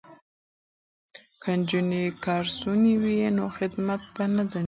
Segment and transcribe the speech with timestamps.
[1.41, 4.59] که نجونې ګارسونې وي نو خدمت به نه ځنډیږي.